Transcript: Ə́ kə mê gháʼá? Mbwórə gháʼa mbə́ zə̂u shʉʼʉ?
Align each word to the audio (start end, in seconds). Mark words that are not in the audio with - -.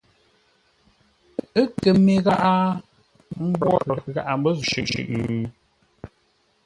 Ə́ 1.59 1.65
kə 1.81 1.89
mê 2.03 2.15
gháʼá? 2.25 2.53
Mbwórə 3.47 3.95
gháʼa 4.13 4.33
mbə́ 4.39 4.51
zə̂u 4.57 4.67
shʉʼʉ? 4.69 5.01